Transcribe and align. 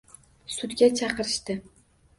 Sudga 0.53 0.89
chaqirishdi. 1.03 1.61